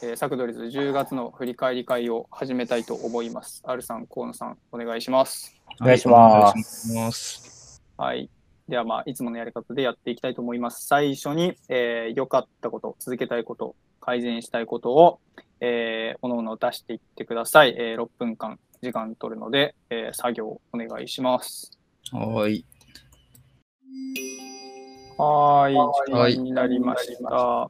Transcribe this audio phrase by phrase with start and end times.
[0.00, 3.62] えー、サクドリズ10月の振り返り会を始めたいと思います。
[3.64, 5.60] アルさん、河野さん、お願いします。
[5.80, 6.52] お願いしま
[7.10, 7.82] す。
[7.96, 8.30] はい。
[8.68, 10.86] では、まあ、いつものやり方でやっていきたいと思います。
[10.86, 15.18] 最初に、えー良かったこと、続けたいこと、改善したいことを、
[15.60, 17.74] えー、おのおの出していってください。
[17.76, 21.76] えー6分間時間取るので、えー作業お願いします。
[22.12, 22.64] はい。
[25.16, 25.74] はーい、
[26.06, 27.68] 時はい間になりました。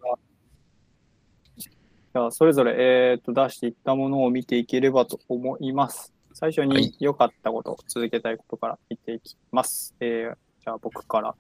[2.13, 2.75] じゃあ、それぞれ、
[3.13, 6.13] えー、と出していったものを見ていければと思います。
[6.33, 9.95] 最初はいに良かったこと、続けたいことから見ていきます。
[10.01, 11.35] えーじゃあ、僕から。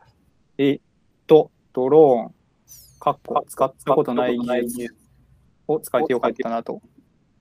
[0.58, 0.82] えーっ
[1.26, 2.34] と、ドローン、
[3.00, 4.94] かっこ使ったことない技術
[5.66, 6.80] を使えてよかったなと。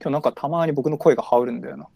[0.00, 1.88] 今日なんかたまに僕の声が羽織るんだよな。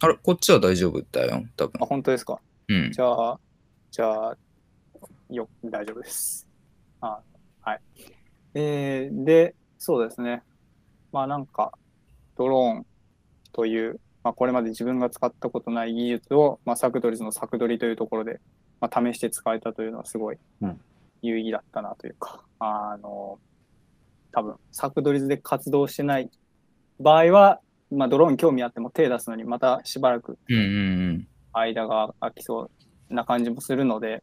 [0.00, 1.86] あれ、こっちは大丈夫だよ、多分あ、。
[1.86, 2.40] 本当ですか？
[2.68, 2.92] うん。
[2.92, 3.40] じゃあ、
[3.90, 4.36] じゃあ、
[5.30, 6.46] よ、大丈夫です。
[7.00, 7.20] あ
[7.62, 7.80] はい。
[8.54, 10.42] えー、で、そうですね。
[11.12, 11.72] まあなんか、
[12.36, 12.86] ドローン
[13.52, 18.40] という、まあこれまで自分が使ったことない技術を、まあサクドリズのサクドリというところで、
[18.80, 20.80] まあ試して使えたというのはすごいうん
[21.22, 23.38] 有意義だったなというか、あの、
[24.32, 26.30] 多分、サクドリズで活動してない
[27.00, 32.70] 場合は、まあドローンに興味あっても手出すのにまたしばらくうんうん間が空きそ
[33.10, 34.22] うな感じもするので、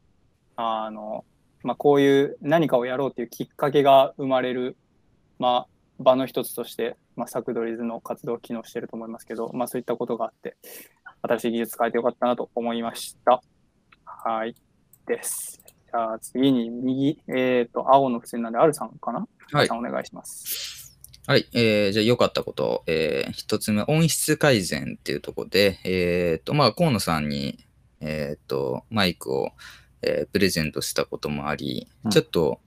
[0.55, 1.25] あの、
[1.63, 4.75] まあ、こういう何かをやろうというきっかけが生まれる、
[5.43, 5.67] まあ、
[5.99, 10.55] 場の一つとして、まあ、サクドリズの活動を機能していると思いますけど、まあ、そういったことがあって、
[11.21, 13.41] 新しい技術変えてよかったなと思いました。
[14.05, 14.55] はい。
[15.05, 15.61] です。
[15.65, 19.27] じゃあ次に右、えっ、と、青の付箋なんで、アルさんかな？
[19.51, 20.97] はいさんお願いします。
[21.27, 21.45] はい。
[21.51, 22.83] えーじゃあ、良かったこと。
[22.87, 27.65] えー一つ目、音質改善っていうところで、えっ、と、まあ、河野さんに、
[27.99, 29.51] えっ、と、マイクを、
[30.03, 32.61] えープレゼントしたこともあり、うんちょっと、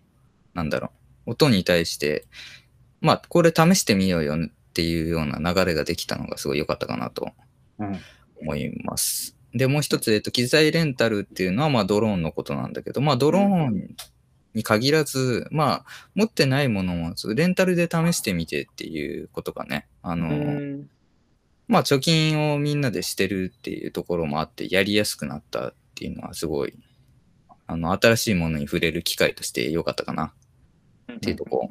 [0.52, 0.90] なんだろ
[1.26, 2.26] う、音に対して、
[3.00, 7.30] まあ、これ試してみようよっていうような流れができたのがすごい良かったかなと
[7.78, 7.98] うん
[8.40, 9.36] 思います。
[9.54, 13.96] で、もう一つ、えっと、機材レンタルっていうのは、まあ、ドローンのことなんだけど、まあ、ドローン
[14.54, 20.88] に限らず、まあ、持ってないものも、レンタルで試してみてっていうことがね、あうの、ん。
[21.68, 26.74] まあ、貯金をみんなでしてるっていうところもあって、やりやすくなったっていうのは、すごい、
[27.66, 30.34] あの、新しいものに触れる機会として良かったかな
[31.12, 31.70] っていうとこ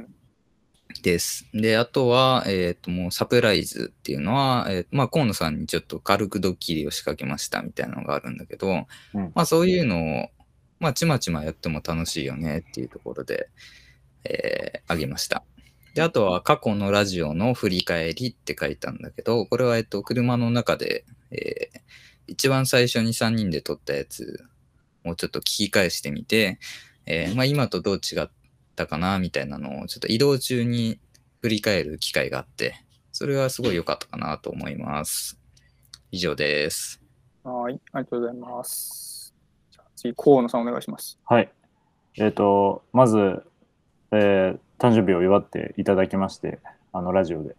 [1.01, 1.47] です。
[1.53, 10.29] で、あとは、えっ、と、もうサプライズっていうのは、えーまあ、河野さんにちょっと軽くドッキリを仕掛けましたみたいなのがあるんだけど、うんまあ、そういうのを、
[10.79, 13.50] まあ、ちまちまやっても楽しいよねっていうところで、
[14.23, 15.44] えーあげました。
[15.95, 21.79] で、あとは過去のラジオの振り返りって書いたんだけど、これは、えっと、車の中で、えー
[22.28, 24.44] 一番最初に3人で撮ったやつ
[25.03, 26.59] をちょっと聞き返してみて、
[27.05, 28.29] えーまあ、今とどう違っ
[28.75, 31.00] たかなみたいなのをちょっと移動中に
[31.41, 32.75] 振り返る機会があって、
[33.12, 35.40] それはすごい良かったかなと思います。
[36.12, 37.02] 以上です。
[37.44, 37.80] はい。
[37.94, 39.34] ありがとうございます。
[39.72, 41.19] じゃあ次、河野さんお願いします。
[41.25, 41.52] はい。
[42.18, 43.44] えっ、と、まず、
[44.12, 46.59] えー誕生日を祝っていただきまして、
[46.91, 47.56] あの、ラジオで。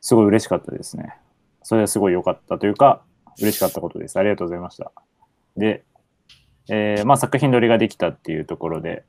[0.00, 1.14] すごい嬉しかったですね。
[1.62, 3.02] それはすごい良かったというか、
[3.38, 4.18] 嬉しかったことです。
[4.18, 4.92] ありがとうございました。
[5.56, 5.84] で、
[6.68, 9.04] えーまあ、作品撮りができたっていうところで、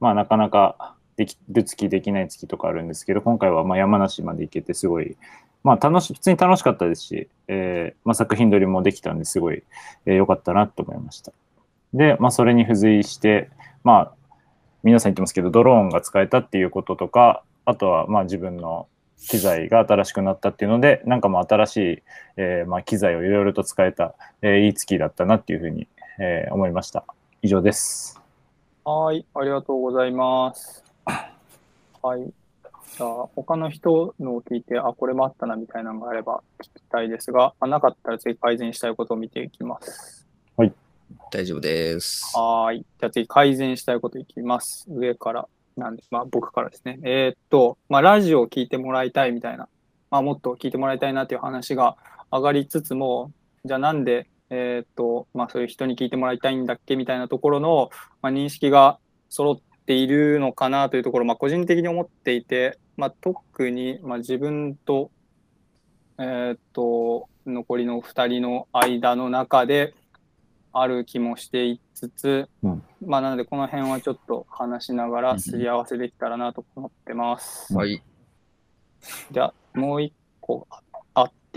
[0.00, 5.16] まあ、なかなかできる月できない月とかあるんですけど、今回はまあ山梨まで行けて、すごい、
[5.64, 9.62] まあ、楽し、普通に楽しかったですし、えーまあ、作品撮りもできたんですごい
[10.04, 11.32] 良、えーかったなと思いました。
[11.94, 13.50] で、まあ、それに付随して、
[13.82, 14.12] まあ、
[14.82, 18.86] 皆さん言ってますけど、ドローンが使えたっていうこととか、あとは、まあ、自分の
[19.18, 22.02] 機材が新しくなったっていうので、なんかもう新しい、
[22.36, 25.88] えーまあ、機材をいろいろと使えた、えーいい月だったなっていうふうに、
[26.20, 27.04] えー思いました。
[27.42, 28.17] 以上です。
[28.90, 29.26] はい。
[29.34, 30.82] ありがとうございます。
[31.04, 32.22] はい。
[32.22, 40.26] じゃあ、他の人のを聞いて、あ、これもあったなみたいなのがあれば聞きたいですが、あなかったら次改善したいことを見ていきます。
[41.30, 42.34] 大丈夫です。
[42.34, 42.78] はーい。
[42.78, 44.86] じゃあ次改善したいこといきます。
[44.88, 45.48] 上から。
[45.76, 46.98] なんで、まあ僕からですね。
[47.02, 49.68] えーっと、まあラジオを聞いてもらいたいみたいな、
[50.10, 51.98] まあもっと聞いてもらいたいなっていう話が
[52.32, 53.32] 上がりつつも、
[53.66, 57.90] じゃあなんで、えーっと、まあそういう人に聞いてもらいたいんだっけみたいなところの、
[58.22, 58.98] まあ、認識が
[59.28, 65.10] 揃っているのかなというところ、まあ個人的に思っていて、まあ特に、まあ自分と、
[66.18, 69.94] えーっと、残りの2人の間の中で、
[70.72, 77.74] ある気もしていつつ、うんまあなのでこの辺はちょっと話しながらすり合わせできたらなと思ってます。
[77.74, 78.02] はい。
[79.30, 80.78] じゃあもう一個あっ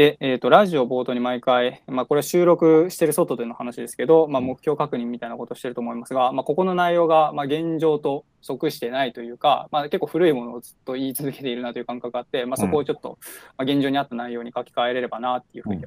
[0.02, 13.20] で、えっ、と、ラジオ冒頭に毎回、まあ、これ収録してる外での話ですけど、まあ、目標確認みたいなことをしてると思いますが、まあ、ここの内容が、まあ、現状と即してないというか、まあ、結構古いものをずっと言い続けているなという感覚があって、まあ、そこをちょっと、
[13.60, 15.86] まあ、現状に合った内容に書き換えれればなっていうふうに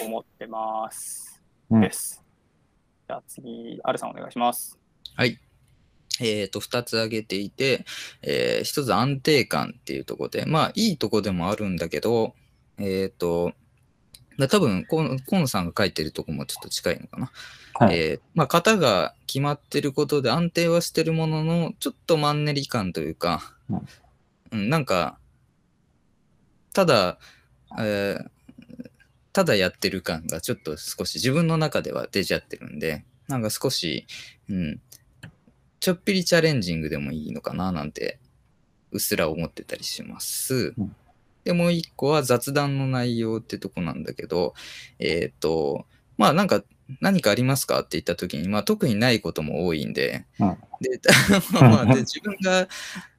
[0.00, 1.42] 思ってます。
[1.68, 2.22] うんです。
[3.08, 4.78] じゃあ次、アルさんお願いします。
[5.16, 5.40] はい。
[6.20, 7.84] えっ、と、2つ挙げていて、
[8.22, 12.36] え1つ安定感っていうところで、まあ、いいとこでもあるんだけど、
[12.78, 13.52] えっ、と、
[14.36, 17.32] まあ多分河野、さんが書いてるとこもちょっと近いのかな。
[17.74, 17.98] はい。
[17.98, 23.86] えーまあ、型が決まってることで安定はしてるものの、ちょっとマンネリ感というか、うん
[24.52, 25.18] うん、なんか、
[26.72, 27.18] ただ、
[27.78, 28.30] えー
[29.36, 34.06] ただやってる感がちょっと少し自分の中では出ちゃってるんで、なんか少し、
[34.48, 34.80] うん、
[35.78, 38.18] ちょっぴりチャレンジングでもいいのかななんて、
[38.92, 40.72] うっすら思ってたりします。
[40.78, 40.96] うん
[41.46, 44.54] で、もう一個は雑談の内容ってとこなんだけど、
[44.98, 45.86] えっ、と、
[46.18, 46.64] まあなんか
[47.00, 50.56] 何かありますかって言った時に、まあ特にないことも多いんで、うん。
[50.80, 51.00] で、
[51.52, 52.66] まあで自分が、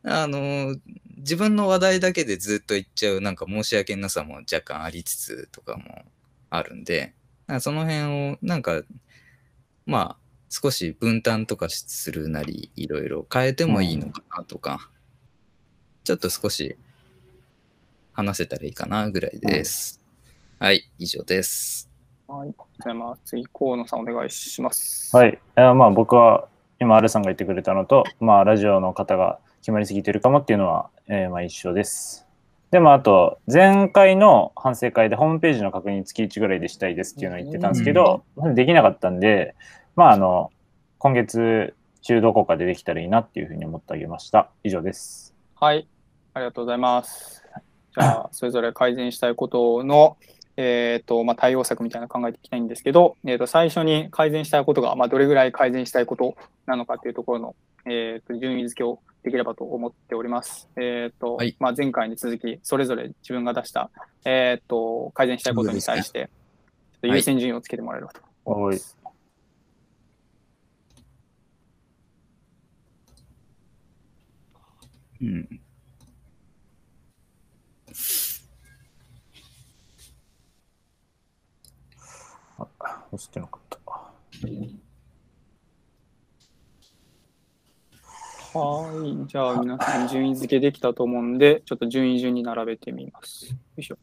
[0.03, 0.75] あの、
[1.15, 6.03] 自分の話題だけでずっと言っちゃうなんか申し訳なさも若干ありつつとかも
[6.49, 7.13] あるんで、
[7.61, 8.81] その辺をなんか、
[9.85, 14.89] まあ少し分担とかするなり、いろいろ変えてもいいのかなとか、
[16.03, 16.75] ちょっと少し
[18.17, 20.01] 話せたらいいかなぐらいです。
[20.57, 21.87] はい、以上です。
[22.27, 22.49] はい。
[22.49, 25.15] じゃあ、まあ、次、河野さんお願いします。
[25.15, 25.39] はい。
[25.55, 26.47] えーまあ僕は
[26.79, 32.25] 今、アルさんが言ってくれたのと、まあラジオの方が決まりすぎてるかもっていうのは、えーまあ一緒です。
[32.71, 38.23] でもあと、前回の反省会でホームページの確認月1ぐらいでしたいですっていうのを言ってたんですけど、
[38.55, 39.53] できなかったんで、
[39.95, 40.49] まああの、
[40.97, 44.49] 今月中どこかでできたらいいなっていうふうに思ってあげました。
[44.63, 45.35] 以上です。
[45.53, 45.87] はい。
[46.33, 47.43] ありがとうございます。
[47.97, 50.17] じゃあ、それぞれ改善したいことの、
[50.55, 56.35] えっ、と、まあ、対応策みたいなのを考えていきたいんですけど、えっ、と、最初に改善したいことが、まあ、どれぐらい改善したいこと
[56.67, 57.55] なのかっていうところの、
[57.85, 60.69] えっ、と、順位付けをできればと思っております。
[60.75, 63.89] えっ、と、はいまあ、前回に続き、それぞれ自分が出した、
[64.25, 66.29] えっ、と、改善したいことに対して、
[66.93, 68.97] ちょっと優先順位をつけてもらえればと思います。
[75.21, 75.61] うん。
[83.11, 83.77] 押してなかった。
[88.57, 88.89] は
[89.25, 89.27] い。
[89.27, 93.51] じゃあ、皆さん順位付けできたと思うんで、ちょっと順位順に並べてみます。
[93.51, 93.97] よいしょ。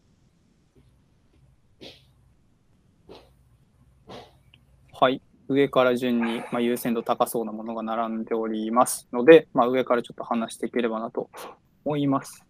[4.93, 5.21] はい。
[5.49, 11.29] 上から順に、まあ、優先度高そうなものが並んでおりますので、まあ、上からちょっと話していければなと
[11.85, 12.45] 思います。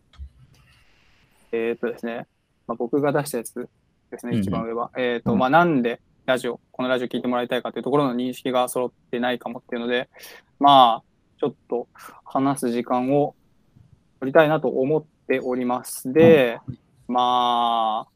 [1.53, 2.27] えっ、とですね、
[2.67, 3.69] まあ、僕が出したやつ
[4.11, 4.91] ですね、うんうん一番上は。
[4.97, 10.09] えっ、と、うんまあ、なんでラジオ、このラジオ聞いてもらいたいかというところの認識が揃ってないかもっていうので、
[10.59, 11.87] まあ、ちょっと
[12.25, 13.35] 話す時間を
[14.21, 16.11] 取りたいなと思っております。
[16.15, 16.59] で、
[17.09, 18.09] まあ、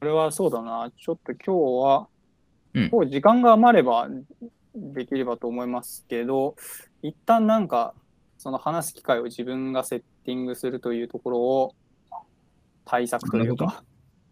[0.00, 1.52] これはそうだな、ちょっと今日
[1.84, 2.08] は、
[2.74, 4.08] うん今日時間が余れば
[4.74, 6.56] できればと思いますけど、
[7.02, 7.94] 一旦なんか、
[8.36, 11.74] その話す機会を自分がセッティングするというところを
[12.84, 13.82] 対策というか、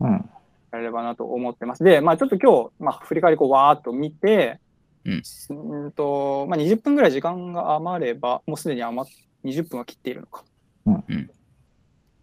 [0.00, 0.29] うん。
[0.73, 1.85] やれればなと思ってます。
[1.85, 4.61] で、まあちょっと今日、まあ振り返りこうわーっと見て、
[5.05, 9.13] うんと、まあ20分ぐらい時間が余れば、もうすでに余っ
[9.45, 10.45] 20分は切っているのか。
[10.87, 11.31] うんうん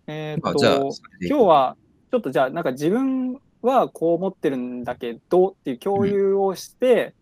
[0.07, 0.91] えーっと、
[1.21, 1.77] 今日は
[2.11, 7.13] ちょっとじゃあなんか自分はこう思ってるんだけどっていう共有をして、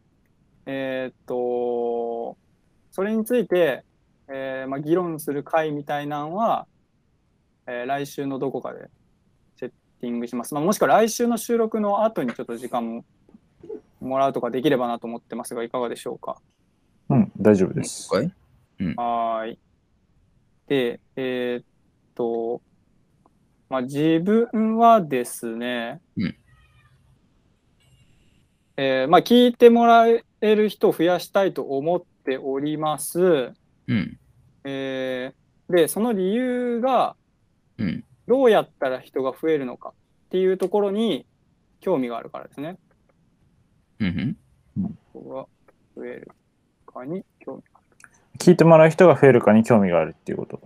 [0.66, 2.38] えーっと、
[2.92, 3.84] それについて、
[4.30, 6.66] えーまあ、議論する会みたいなのは、
[7.66, 8.90] えー来週のどこかで
[10.02, 10.54] ティングします。
[10.54, 13.06] まあ、もしくは来週の収録の後にちょっと時間も
[14.00, 16.38] もらうとかできればなと思ってますが、いかがでしょうか？
[17.10, 18.14] うん、大丈夫です。
[18.14, 18.34] はい
[18.96, 19.60] はーい。
[20.68, 21.66] で、えーっ
[22.14, 22.62] と、
[23.70, 26.36] まあ、自分はですね、うん
[28.78, 33.20] えーまあ、聞いてもらえる人を増やしたいと思っております。
[33.88, 34.20] うん。
[34.64, 37.18] えーで、その理由が、
[37.78, 38.06] うん。
[38.28, 39.94] どうやったら人が増えるのかっ
[40.30, 41.26] ていうところに
[41.80, 42.78] 興味があるからですね。
[44.00, 44.38] うん。
[45.14, 45.46] 人が
[45.96, 46.32] 増える
[46.86, 47.86] かに興味がある。
[48.40, 50.62] 聞いてもらう人が増えるかに興味があるっていうこと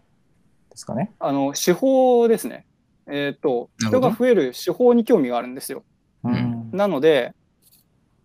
[0.72, 1.12] ですかね。
[1.20, 2.66] あの、手法ですね。
[3.08, 5.84] えっ、と、なるほど人が増える手法に興味があるんですよ。
[6.28, 7.34] んなので、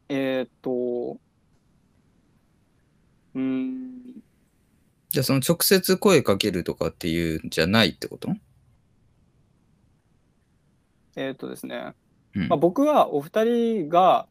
[0.09, 4.23] えっ、と、うーん、
[5.11, 8.29] じゃあその直接声かけるとかっていうんじゃないってこと？
[11.17, 11.95] えっ、とですね、
[12.35, 12.49] うん。
[12.49, 14.27] まあ、僕はお二人が、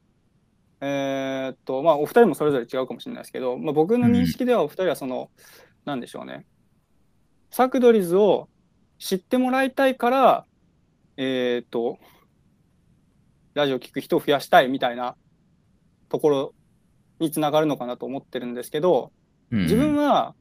[0.81, 5.29] えーっと、まあ、お二人もそれぞれ違うかもしれないですけど、まあ、僕の認識ではお二人はその、
[5.83, 6.45] なんでしょうね。
[7.49, 8.49] サクドリズを
[8.99, 10.45] 知ってもらいたいから、
[11.17, 11.97] えーっと、
[13.53, 15.15] ラジオ聞く人を増やしたいみたいな
[16.09, 16.53] ところ
[17.19, 19.11] につながるのかなと思ってるんですけど、
[19.51, 19.61] うん。
[19.63, 20.35] 自分は、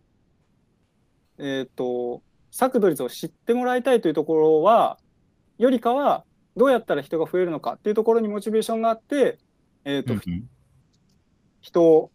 [1.39, 4.99] えーっと、サクドリズを知ってもらいたいというところは、
[5.59, 6.25] よりかは、
[6.57, 9.39] どうやったら人が増えるのかっていうところにモチベーションがあって、
[9.85, 10.49] えーっとうんうん
[11.61, 12.11] 人を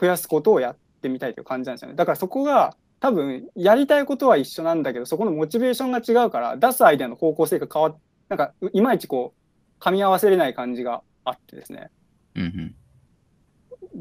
[0.00, 1.94] 増やすことをやってみたいという感じなんですよね。
[1.94, 9.34] だからそこが多分やりたいことは一緒なんだけど、そこのモチベーションが違うから、出すアイデアの方向性が変わっなんかいまいちこ
[9.78, 11.90] う、噛み合わせれない感じがあってですね。
[12.34, 12.74] うんうん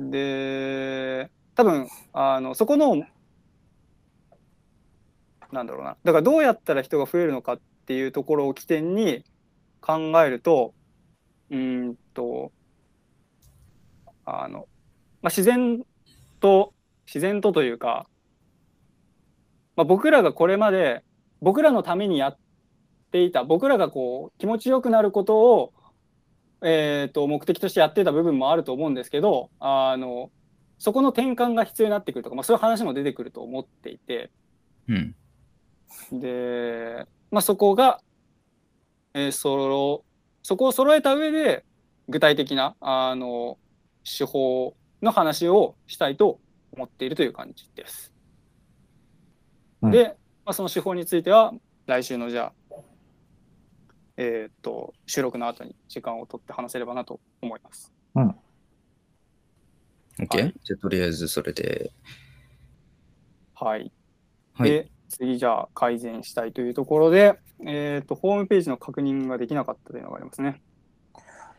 [0.09, 3.03] で、多分あのそこの、
[5.51, 9.23] なんだろうな、だからどうやったら人が増えるのかっていうところを起点に
[9.85, 10.73] 考えると、
[11.49, 12.51] うーんと、
[14.25, 14.67] あの、
[15.21, 15.83] まあ、自然
[16.39, 16.73] と、
[17.05, 18.07] 自然とというか、
[19.75, 21.03] まあ、僕らがこれまで、
[21.41, 22.37] 僕らのためにやっ
[23.11, 25.73] ていた、僕らがこう気持ちよくなることを、
[26.61, 30.31] えー、と目的としてやってた部分もあると思うんですけどあの
[30.79, 34.31] そこの転換が必要になってくるとか、まあ、そういう話も出てくると思っていて。
[34.89, 35.15] うん。
[36.11, 38.01] で、まあ、そこが、
[39.13, 40.05] えーそろ
[40.41, 41.63] そこを揃えた上で
[42.09, 43.57] 具体的なあの
[44.03, 46.39] 手法の話をしたいと
[46.73, 48.13] 思っているという感じです。
[49.81, 50.15] うんで、
[50.45, 51.53] まあ、その手法については
[51.85, 52.75] 来週のじゃあ
[54.17, 57.93] えーっと収録の後に時間を取って話せればなと思います。
[60.19, 61.91] OK、はいじゃあとりあえずそれで。
[63.53, 63.91] はい。
[64.53, 64.69] はい。
[64.69, 70.61] で、次じゃあ改善したいというところで、えーっと、ホームページの確認ができなかったというのがありますね。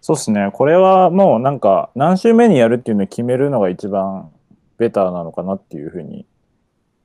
[0.00, 0.50] そうですね。
[0.52, 4.30] これはもうなんか何週目にやるっていうのを決めるのが一番
[4.76, 6.26] ベターなのかなっていうふうに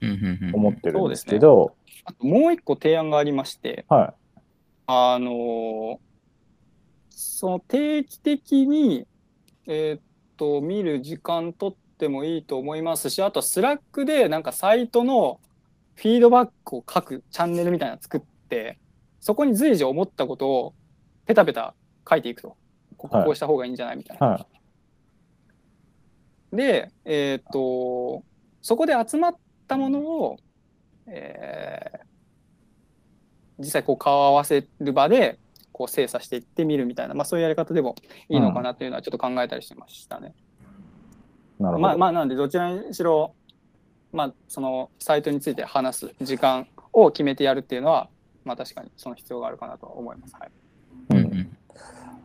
[0.01, 4.13] うんうんうん思ってるんですけど、あともう一個提案がありまして、は
[4.87, 5.97] あのー
[7.21, 9.05] その定期的に、
[9.67, 10.01] えーっ
[10.37, 15.39] と、見る時間取ってもいいと思いますし、あと、スラックでなんかサイトの
[15.95, 18.77] フィードバックを書くチャンネルみたいなの作って、
[19.19, 20.73] そこに随時思ったことを
[21.25, 21.73] ペタペタ
[22.09, 22.57] 書いていくと。
[22.97, 24.27] ここうした方がいいんじゃないみたいな。
[24.27, 24.29] い。
[24.31, 24.45] は
[26.51, 28.23] で、えーっと、
[28.61, 29.35] そこで集まっ
[29.67, 30.37] たものを、
[31.07, 32.09] えー
[33.59, 35.37] 実際こう顔を合わせる場で
[35.71, 37.95] こう精査していってみるみたいな、まあ、そういうやり方でも
[38.29, 40.33] いいのかなというのはちょっと考えたりしてましたね。
[41.59, 41.63] い。
[41.63, 41.79] なるほど。
[41.79, 43.35] まあ、まあ、なのでどちらにしろ、
[44.11, 48.09] まあ、そのサイトについて話す時間を決めてやるっていうのは、
[48.45, 50.35] まあ、確かにその必要があるかなとは思います。
[50.39, 50.49] はい、
[51.09, 51.49] うんうん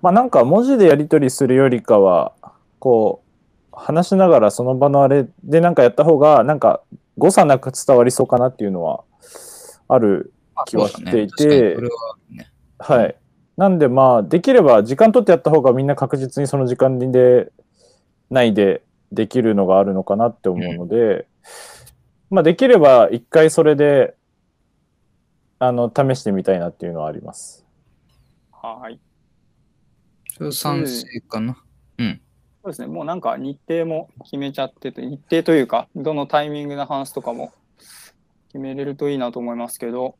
[0.02, 2.34] まあなんか文字でやり取りするよりかは、
[2.78, 3.36] こう、
[3.72, 6.82] 話しながらその場のあれでなんかやった方が、なんか
[7.16, 9.02] 誤差なく伝わりそうかなっていうのは
[9.88, 10.34] ある
[10.66, 12.52] 気はしていて、確かにそれはね。
[12.78, 13.16] はい。
[13.56, 17.50] なんでまあ、できれば時間取ってやった方がみんな確実にその時間で
[18.28, 21.26] 内でできるのがあるのかなって思うので、
[22.28, 24.16] まあできれば一回それで、
[25.58, 27.64] あの、試してみたいなっていうのはあります。
[28.50, 28.98] はい
[30.50, 31.64] 賛成かな。
[32.64, 37.52] そうですね、もうなんか日程も決めちゃってて、日程というか、どのタイミングで話すとかも
[38.48, 40.16] 決めれるといいなと思いますけど、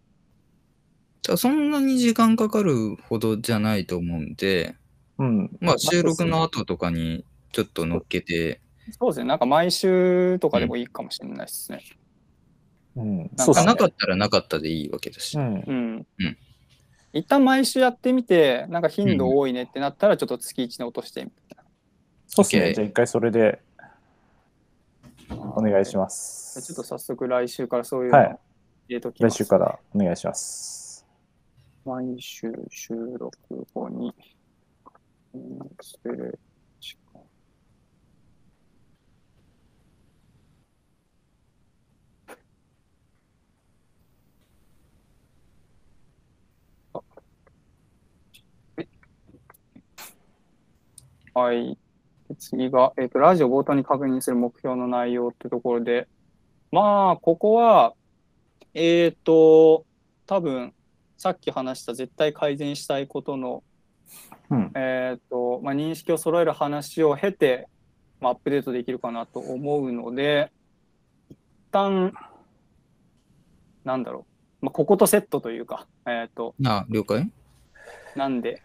[1.22, 4.76] じゃあそんなに時間かかるほどじゃないと思うんで、
[5.16, 5.56] うん。
[5.62, 8.60] まあ収録の後とかにちょっと乗っけて、
[9.00, 11.82] そうですね、なんか毎週とかでもいいかもしれないですね。
[12.96, 13.18] うん。
[13.18, 15.38] なんかそうですねなかったらなかったでいいわけだし。
[15.38, 15.54] うん。
[15.66, 16.06] うん。
[16.18, 16.36] うん
[17.16, 21.64] 一旦毎週やってみて、なんか頻度多いねってなったら、ちょっと月1で落としてみたいな。
[22.26, 22.74] そうですね。
[22.74, 23.60] じゃあ一回それで
[25.30, 26.60] お願いします。
[26.60, 28.38] ちょっと早速来週からそういうの入
[28.88, 31.06] れときます、来週からお願いします。
[31.84, 33.38] 毎週収録
[33.72, 34.12] 後に、
[35.34, 36.38] うんする
[36.80, 37.20] 時間
[51.34, 51.76] はい。
[52.28, 56.06] で次が、えっ、と、ラジオ冒頭に確認する目標の内容ってところで、
[56.70, 57.94] まあ、ここは、
[58.72, 59.84] えっ、と、
[60.26, 60.72] 多分、
[61.18, 63.62] さっき話した絶対改善したいことの、
[64.50, 64.72] うん。
[64.74, 67.68] えっ、と、まあ、認識を揃える話を経て、
[68.20, 70.50] まあ、アップデートできるかなと思うので、
[71.30, 71.36] 一
[71.70, 72.14] 旦、
[73.84, 74.26] なんだろ
[74.62, 77.30] う、まあ、こことセットというか、えっ、と、あ、了解。
[78.16, 78.62] なんで、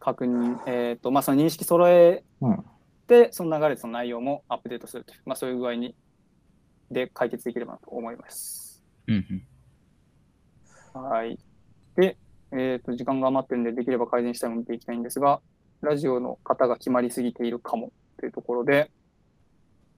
[0.00, 2.64] 確認、えっ、と、まあ、その認識揃えうん。
[3.06, 5.94] て、その流れでその内容もアップデートするという、まあ、そういう具合に、
[6.90, 8.82] で解決できればなと思います。
[9.06, 9.44] うん
[10.96, 11.02] うん。
[11.02, 11.38] はい。
[11.94, 12.16] で、
[12.52, 15.40] えっ、と、時間が余ってるんで、できれば改善したいもの見ていきたいんですが、
[15.82, 18.90] ラジオの方が決まりすぎているかもというところで、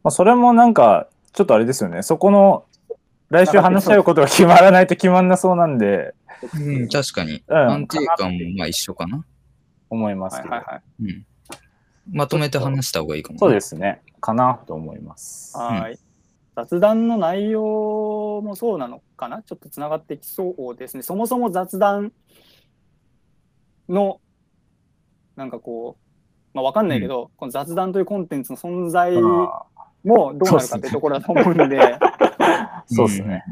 [0.02, 2.02] まあ、それもなんか、ちょっとあれですよね。
[2.02, 2.64] そこの、
[3.30, 6.14] 来週話し合うことが決まらないと決まんなそうなんで、
[6.54, 7.42] うん、確かに。
[7.46, 9.24] うん安定感もまあ一緒かな。
[9.92, 10.54] 思いますけど。
[10.54, 10.82] はいはいはい。
[11.02, 11.26] うん。
[12.10, 13.38] まとめて話した方がいいかも、。
[13.38, 14.02] そうですすね。
[14.20, 15.56] かなと思います。
[15.56, 15.98] はい。
[16.56, 19.42] 雑談の内容もそうなのかな？
[19.42, 21.02] ちょっとつながってきそうですね。
[21.02, 22.12] そもそも雑談
[23.88, 24.20] の、
[25.36, 29.64] なんかこう、まあわかんないけど、この雑談というコンテンツの存在もあ
[30.02, 31.98] どうなるかっていうところだと思うんで、ー
[32.86, 33.44] そうですね。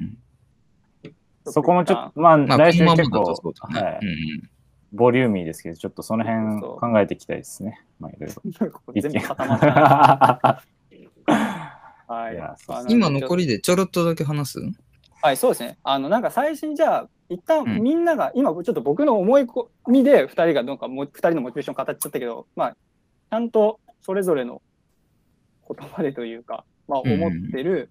[1.05, 1.13] んん
[1.47, 3.23] そこもちょっと、まあ、まあ、来週結構。
[3.23, 4.51] はいうんうん
[4.93, 7.81] ボリューミーですけど、ちょっとその辺考えていきたいですね。
[7.99, 8.43] まあ、いろいろ。
[9.01, 10.63] 全部固まったな。
[12.09, 14.59] はいいやそうあの今残りでちょろっとだけ話す？
[15.23, 15.79] はい、そうですね。
[15.85, 24.63] あの、なんか最初にじゃあ、一旦うんみんなが、今ちょっと僕の思い込みで、二人がなんかもう、二人のモチベーション語っちゃったけど、まあ、ちゃんとそれぞれの
[25.69, 27.91] 言葉でというか、まあ、うんうん思ってる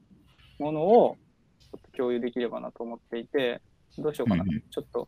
[0.57, 1.17] ものを
[1.59, 3.61] ちょっと共有できればなと思っていて、
[3.99, 4.43] どうしようかな。
[4.43, 5.07] うんうんちょっと、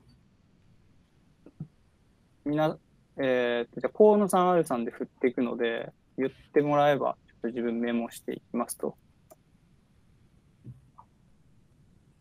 [2.46, 2.78] みな、
[3.18, 8.98] えーと、じゃあ、河野さん、あるさんで振っていくので、言ってもらえば、ちょっと自分メモしていきますと。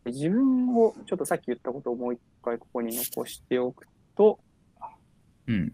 [0.06, 3.86] 自分を、ちょっとさっき言ったことをもう一回ここに残しておく
[4.16, 4.40] と、
[5.46, 5.72] うん。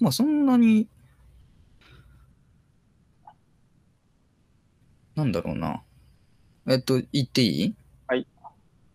[0.00, 0.88] まあ、そんなに、
[5.14, 5.82] なんだろうな。
[6.68, 7.74] えっと、言っていい？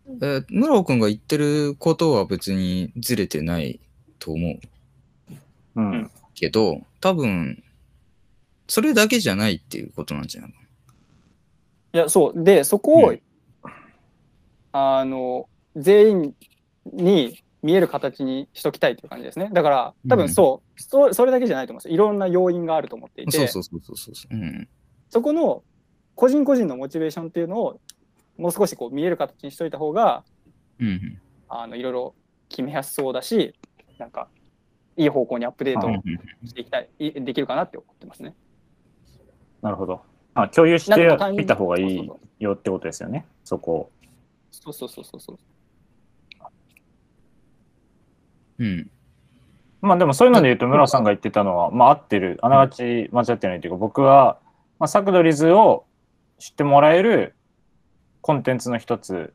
[0.06, 3.80] えー、村尾くんが言ってることは別にずれてない
[4.18, 4.60] と思う
[5.76, 7.62] うんうんけど、多分、
[8.68, 10.58] それだけじゃないっていうことなんじゃないか
[11.94, 12.44] いや、そう。
[12.44, 13.20] で、そこを、うん
[14.72, 16.34] あの、全員
[16.92, 19.48] に見える形にしときたいという感じですね。
[19.52, 21.94] だから、多分そう、そそれだけじゃないと思うんですよ。
[21.94, 23.30] いろんな要因があると思っていな。
[23.30, 24.34] て、そうそうそうそうそうそう。
[24.34, 24.68] うん。
[25.10, 25.62] そこの
[26.16, 27.80] 個人個人のモチベーションっていうのを、
[28.36, 30.24] もう少しこう見える形にしといた方が、
[30.80, 31.20] うんうん。
[31.48, 32.14] あのいろいろ
[32.48, 33.54] 決めやすそうだし、
[33.98, 34.28] なんか、
[34.96, 38.34] いい方向にアップデートうんうんしていきたい、いできるかなって思ってますね。
[39.62, 40.02] なるほど。
[40.34, 43.24] あ共有してみた方がいいよってことですよね。
[43.44, 43.90] そこを。
[44.50, 45.38] そうそうそうそうそう。
[48.58, 48.90] うん。
[49.80, 54.38] まあでもそういうので言うと、村尾さんが言ってたのは、まあ合ってる、あながち間違ってないというか、僕は、
[54.78, 55.84] まあ、サクドリズを
[56.38, 57.34] 知ってもらえる
[58.24, 59.34] コンテンツの一つ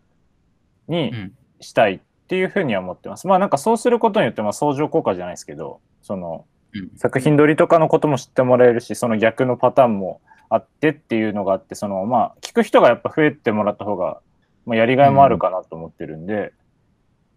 [0.87, 3.27] にうんしたいっていうふうには思ってます。
[3.27, 14.21] まあなんかそうすることによって、まあ相乗効果じゃないですけど、そのうん作品撮りとかのことも知ってもらえるし、その逆のパターンもあってっていうのがあって、そのまあ聞く人がやっぱ増えてもらった方が、
[14.65, 16.51] まあ、やりがいもあるかなと思ってるんで、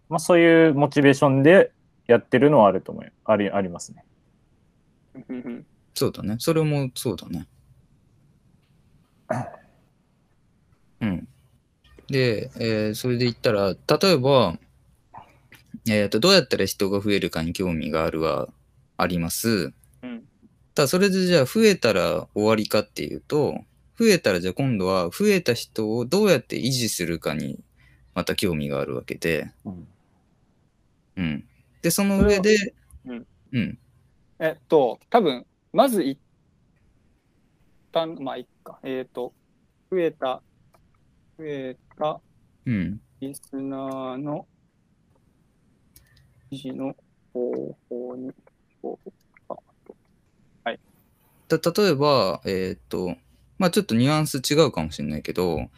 [0.09, 1.71] まあそういうモチベーションで
[2.07, 4.05] やってるのはあると思うありありますね。
[5.29, 6.37] うんうんそうだね。
[6.39, 7.47] それもそうだね。
[11.01, 11.27] うん。
[12.07, 14.57] で、えーそれで言ったら、例えば、
[15.87, 18.47] えーと、どうやったら人が増えるかに興味があるは
[18.97, 19.73] あります。
[20.03, 20.23] うん
[20.75, 23.59] ただ、それでじゃあ増えたら終わりかっていうと、
[23.99, 27.59] 増えたらじゃあ今度は増えた人をどうやって維持するかに
[28.15, 29.87] また興味があるわけで、うん
[31.15, 31.43] うん。
[31.81, 32.73] で、その上で、
[33.05, 33.77] うんうん。
[34.39, 36.17] えっと、多分まず一
[37.91, 38.79] 旦、まあ、いっか。
[38.83, 39.33] えっ、と、
[39.91, 40.41] 増えた、
[41.37, 42.19] 増えた
[42.65, 43.01] うん。
[43.19, 44.45] リスナーの
[46.51, 46.95] 維持の
[47.33, 48.31] 方法に、
[48.81, 49.63] 方法か
[51.57, 53.15] た例えば、えーっと、
[53.57, 55.69] まあちょっとニュアンス違うかもしれないけど、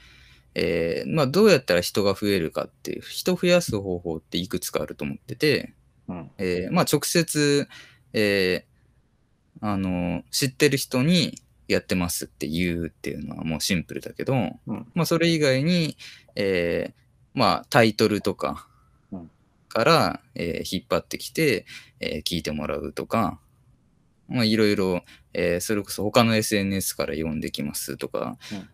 [0.54, 5.74] えーまあどうやったら人が増えるかっていう、人増やす方法っていくつかあると思ってて、
[6.08, 6.32] うん。
[6.38, 7.68] えーまあ直接、
[8.14, 8.76] えー
[9.62, 14.34] あの、知ってる人にやってますって言うっていうのはもうシンプルだけど、
[14.68, 14.88] うん。
[14.94, 15.98] まあそれ以外に、
[16.36, 16.94] えー
[17.34, 18.68] まあタイトルとか
[19.12, 19.32] うん。
[19.68, 21.66] から、えー引っ張ってきて、
[22.00, 23.40] えー聞いてもらうとか、
[24.28, 28.70] まあいろいろ、えーそれこそ他の SNS から読んできますとかうん、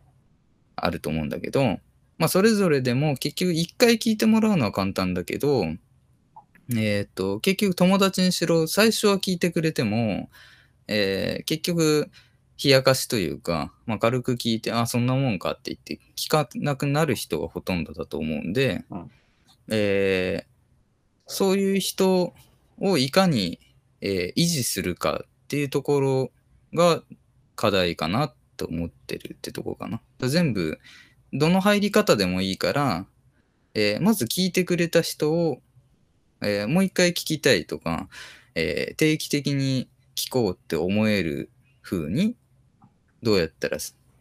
[0.75, 1.79] あると思うんだけど、
[2.17, 5.65] まあそれぞれでも結局一回聞いてもらうのは簡単だけど、
[6.75, 10.29] えっ、と、結局友達にしろ最初は聞いてくれても、
[10.87, 12.09] えー結局
[12.63, 19.11] 冷やかしというか、まあ、軽く聞いて、あ、そんなもんかって言って聞かなくなる人がほとんどだと思うんで、うん
[19.69, 20.51] えー
[21.27, 22.33] そういう人
[22.77, 23.59] をいかに、
[24.01, 26.31] えー維持するかっていうところ
[26.73, 27.03] が
[27.55, 30.01] 課題かなと思ってるってとこかな。
[30.27, 30.77] 全部、
[31.31, 33.05] どの入り方でもいいから、
[33.75, 35.61] えーまず聞いてくれた人を、
[36.41, 38.09] えーもう一回聞きたいとか、
[38.55, 41.49] えー定期的に聞こうって思える
[41.81, 42.35] 風に、
[43.21, 43.77] どうやったら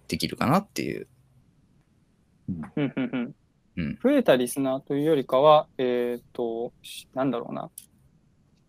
[0.08, 1.08] できるかなっていう。
[2.48, 3.34] うん
[4.02, 7.70] 増えたリスナーというよりかは、えっ、と、しなんだろうな。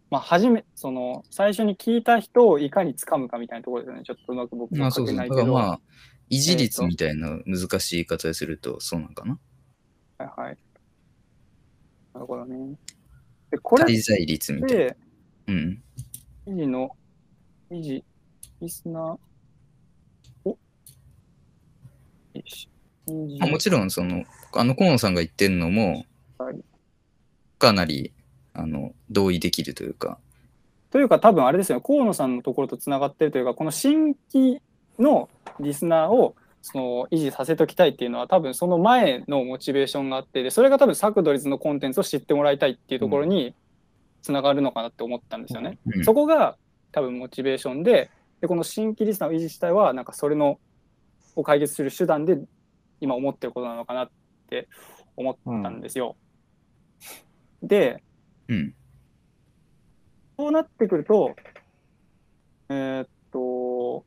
[0.09, 4.03] まあ、初め、その、最初に聞いた人をいかに掴むかみたいなところですよね。
[4.03, 5.15] ちょっとうまく僕も書まあそうそう。
[5.15, 5.35] けないけど。
[5.37, 5.79] だからまあ、
[6.29, 9.37] 維持率みたいな難しい言い方でするとそうなんかな。
[10.17, 10.57] はいはい。
[12.13, 12.77] なるほどね。
[13.51, 14.89] で、これっ滞在率みたいな。
[14.91, 14.97] て、
[15.47, 15.83] うん。
[16.47, 16.95] 維持の、
[17.69, 18.03] 維持、
[18.61, 19.19] リスナー、
[20.45, 20.57] およ
[22.49, 22.69] し。
[23.07, 24.23] 維持まあ、もちろん、その、
[24.53, 26.05] あの、河野さんが言ってるのも
[26.37, 26.55] はい、
[27.59, 28.13] かなり、
[28.53, 30.17] あの、同意できるというか、
[30.91, 31.77] というか多分あれですよ。
[31.77, 34.61] ね河野さんのところとつながってるというかこの新規
[34.99, 43.55] のリスナーをその維持させときたいっていうのは多分その前のモチベーションがあってでそれが多分サクドリズのコンテンツを知ってもらいたいっていうところに
[44.21, 45.79] つながるのかなって思ったんですよね。
[45.87, 46.03] うん。
[46.03, 46.57] そこが
[46.91, 50.59] 多分モチベーションででこの新規リスナーを維持したいはなんかそれの
[51.35, 52.39] を解決する手段で
[52.99, 54.09] 今思ってることなのかなっ
[54.49, 54.67] て
[55.15, 56.15] 思ったんですよ。
[57.63, 58.03] で
[58.47, 58.73] うん。
[60.37, 61.35] そうなってくると、
[62.69, 64.03] えーっと、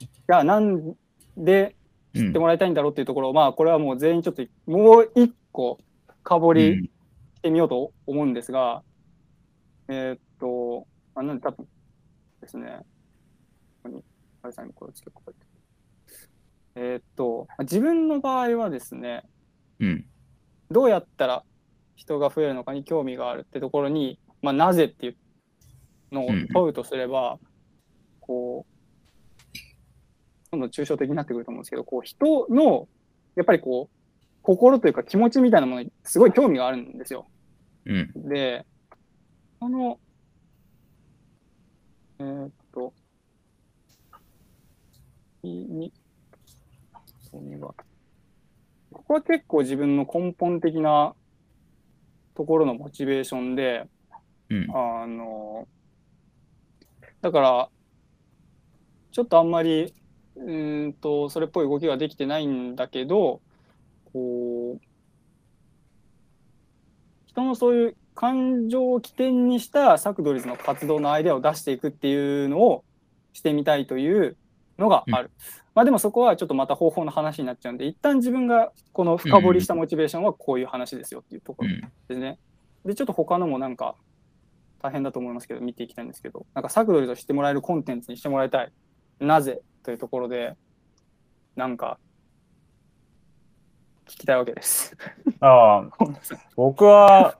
[0.00, 0.94] じゃあなん
[1.36, 1.76] で
[2.14, 5.78] うん知ってもらいたいんだろうっていうところを、まあこれはもう全員ちょっともう一個
[6.22, 6.90] 深掘うりんし
[7.42, 8.82] てみようと思うんですが、
[9.88, 11.66] えーっと、あなんで多分
[12.40, 12.78] ですね、
[13.82, 14.02] ここに、
[14.44, 15.46] あれさんにこれをつけこうやって。
[16.76, 19.22] えーっと、自分の場合はですね、
[19.80, 20.04] うん。
[20.70, 21.44] どうやったら
[21.96, 25.16] 人が増えるのかに興味があるってところに、まあ、なぜっていう
[26.12, 27.38] のを問うとすれば、
[28.20, 29.58] こう、
[30.50, 32.86] どんどん抽象的になってくると思うんですけど、こう人の、
[33.36, 33.96] やっぱりこう、
[34.42, 37.26] 心というか気持ちみたいなものにすごい興味があるんですよ。
[37.86, 38.28] うん。
[38.28, 38.66] で、
[39.58, 39.98] この、
[42.18, 42.92] えーっと、
[45.44, 47.74] ここには
[48.94, 51.14] ここは結構自分の根本的な
[52.34, 53.86] ところのモチベーションで、
[54.50, 54.66] うん。
[54.70, 55.66] あの、
[57.20, 57.68] だから、
[59.12, 59.92] ちょっとあんまり、
[60.36, 63.40] うーんと、それっぽい動きができてないんだけど、
[64.12, 64.80] こう、
[67.26, 72.84] 人のそういう感情を起点にしたサクドリズの活動のアイデアを出していくっていうのを
[73.32, 74.36] してみたいという
[74.78, 75.30] のがある。
[75.74, 81.80] まあでもそこはちょっとまた方法の話になっちゃうんで、一旦自分がこの深掘りしたモチベーションはこういう話ですよっていうところうん。
[81.80, 82.38] ですね。
[82.84, 83.96] で、ちょっと他のもなんか
[84.82, 88.72] 大変だと思いますけど、見ていきたいんですけど、なんかサクドリとしてもらえるコンテンツにしてもらいたい。
[89.20, 90.56] なぜというところで、
[91.56, 91.98] なんか、
[94.06, 94.96] 聞きたいわけです。
[95.40, 96.06] ああ、
[96.56, 97.38] 僕は、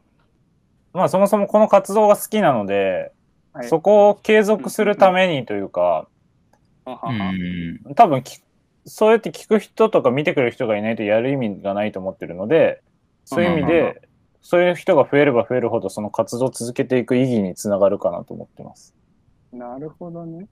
[0.93, 3.13] まあそもそもこの活動が好きなので、
[3.53, 3.69] はい。
[3.69, 6.09] そこを継続するためにというか、
[6.87, 7.95] うん。
[7.95, 8.41] 多分き
[8.87, 12.83] そうやって聞く人とか見てくれる人がいないとやる意味がないと思ってるので、
[13.25, 14.09] そういう意味うんうんうんで、
[14.43, 18.95] そういう人が増えれば増えるほど、その活動を続けていく意義につながるかなと思ってます。
[19.53, 20.49] なるほどね。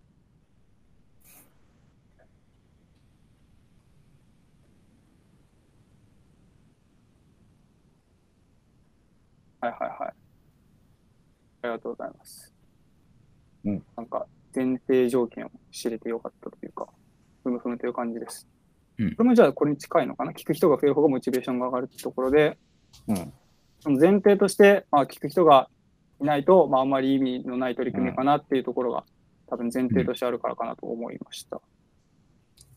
[9.61, 10.15] はいはいはい。
[11.63, 12.55] ありがとうございます。
[13.65, 13.83] うん。
[13.97, 16.89] なんか、前提条件を知れてよかったというか、
[17.43, 18.49] ふむふむという感じです。
[18.99, 20.33] うんこれもじゃあこれに近いのかな？
[20.33, 22.59] 聞く人が増える方がモチベーションが上がるってところで、
[23.09, 23.33] うん。
[23.81, 25.69] その前提として、まあ、聞く人が
[26.21, 29.05] いないと、まあ、あんまり意味のない取り組みかなっていうところが、
[29.49, 31.61] 多分前提としてあるからかなと思いました。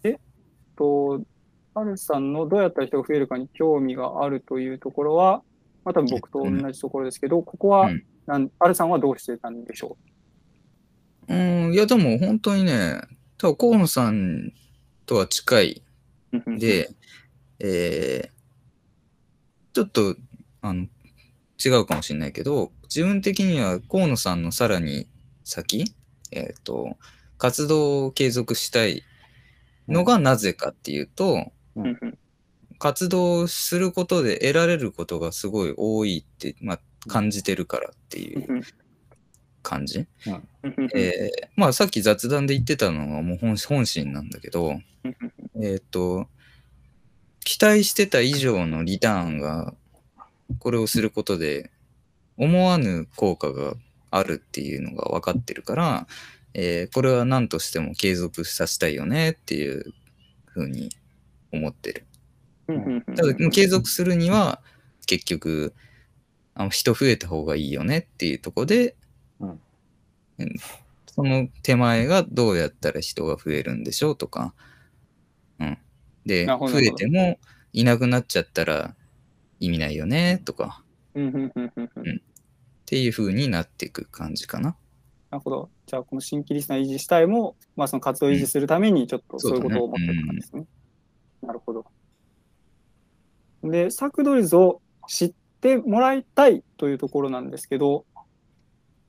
[0.01, 0.19] で、
[0.75, 1.21] と、
[1.75, 5.43] アルさんのどうやったら人が増えるかに興味があるというところは、
[5.83, 7.89] まあ、多分僕と同じところですけど、ここは
[8.27, 10.09] うん、アルさんはどうしてたんでしょう？
[11.33, 13.01] ん、いや、でも本当にね、
[13.37, 14.51] 多分河野さん
[15.05, 15.81] とは近い。
[16.33, 16.89] うで、
[17.59, 18.35] えー
[19.75, 20.15] ちょっと、
[20.61, 20.87] あの、
[21.63, 25.09] 違うかもしれないけど、自分的には河野さんのさらに
[25.43, 25.93] 先、
[26.31, 26.95] えっ、と、
[27.37, 29.03] 活動を継続したい
[29.89, 31.51] のがなぜかっていうと、
[32.79, 38.53] 活動することで得られることがすごい多いって、まあ、感じてるからっていう。
[38.53, 38.61] うん
[39.65, 40.05] 感じ？
[40.27, 44.79] うんうんえーまあさっき雑談で言ってたのはもう本本心なんだけど、
[45.61, 46.27] えっ、と、
[47.43, 49.73] 期待してた以上のリターンが、
[50.59, 51.71] これをすることで
[52.37, 53.73] 思わぬ効果が
[54.11, 56.07] あるっていうのが分かってるから、
[56.53, 59.93] えーこれは何としても継続させたいよねっていう
[60.45, 60.89] ふうに
[61.51, 62.05] 思ってる。
[63.15, 64.61] ただ、もう継続するには、
[65.05, 65.73] 結局、
[66.55, 68.95] あの人増えた方がいいよねっていうところで、
[69.39, 69.59] うん
[70.39, 70.55] うん
[71.15, 74.53] その手前がどうやったら人が増えるんでしょうとか、
[75.59, 75.77] うん。
[76.25, 77.39] で、増えても
[77.71, 78.95] いなくなっちゃったら
[79.61, 82.21] 意味ないよねとか、うんうんうんうんうん
[82.85, 84.75] っていう風になっていく感じかな。
[85.31, 85.69] なるほど。
[85.87, 90.65] じゃあ、この新規リスナー維持したいも、まあ、その活動を維持するために、ちょっとそういうことを思ってる感じですね。
[91.41, 91.85] なるほど。
[93.63, 98.05] で、サクドリズを知ってもらいたいというところなんですけど、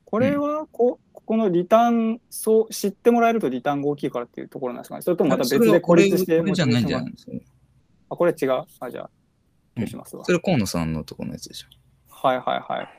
[0.09, 5.01] これはこ、ここのリターン、そう、知ってもらえるとリターンが大きいからっていうところなんですかね。
[5.01, 7.31] それともまた別で孤立してこれじゃないんじゃモないですか。
[7.31, 7.57] チベーションが
[8.09, 8.65] あ、これ違う。
[8.79, 10.23] あ、じゃあ、しますわ。
[10.23, 11.67] それ河野さんのとこのやつでしょ。
[12.09, 12.89] はいはいはい。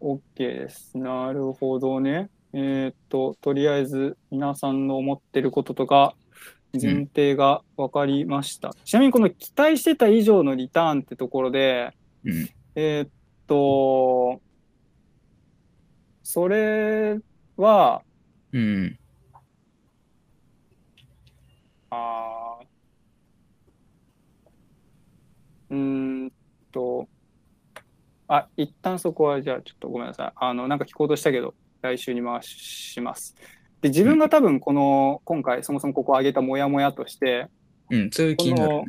[0.00, 0.96] OK です。
[0.96, 2.30] なるほどね。
[2.52, 6.14] えーっと、とりあえず皆さんの思ってることとか、
[6.72, 8.74] 前提が分かりました。
[8.84, 11.92] ちなみにこの期待してた以上のリターンってところで、
[12.24, 12.48] うん。
[12.76, 13.10] えーっ
[13.46, 14.40] と、
[16.30, 17.18] それ
[17.56, 18.02] は、
[18.52, 18.98] うん。
[21.88, 22.66] あー
[25.70, 25.76] うー
[26.26, 26.32] ん
[26.70, 27.08] と、
[28.26, 30.32] あ、一旦そこはじゃあちょっとごめんなさい。
[30.36, 33.34] あの、なんか聞こうとしたけど、来週に回します。
[33.80, 37.48] で、自分が多分この、今回そもそもここを挙げたモヤモヤとして、
[37.88, 38.84] うん、そういう気こになるの。、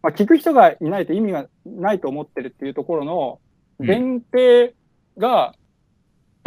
[0.00, 3.40] まあ、聞く人がいないと意味がないと思ってるっていうところの
[3.80, 4.76] うん前提
[5.16, 5.56] が、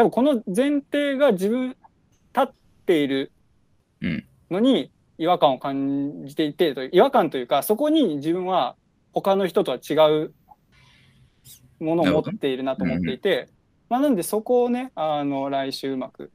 [0.02, 1.78] 多分この前提が自分立
[2.42, 2.52] っ
[2.86, 3.32] ている
[4.02, 4.26] うん。
[4.50, 8.76] のに違和感を感じていてという違和感というかそこに自分は
[9.14, 10.34] 他の人とは違う
[11.80, 13.48] ものを持っているなと思っていて、
[13.90, 16.32] まあ、なんでそこをねあの来週うまく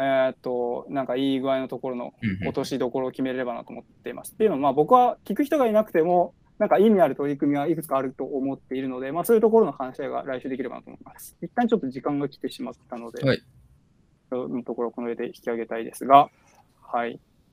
[0.00, 4.32] えーっとなんかいい具合のところのうん落としどころを決めれればなと思っています。
[4.32, 11.36] っていうのはまあ僕は聞く人がいなくてもなんか意味ある取り組みはいくつかあると思っているので、まあ、そういうところの話し合いが来週できればなと思います。
[11.40, 13.42] 一旦ちょっと時間が来てしまったので、はい
[14.30, 16.30] のところこの上で引き上げたいですが、
[16.82, 17.18] はい。